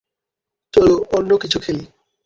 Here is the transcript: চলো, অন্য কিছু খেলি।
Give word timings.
চলো, 0.73 0.95
অন্য 1.11 1.31
কিছু 1.37 1.57
খেলি। 1.59 1.85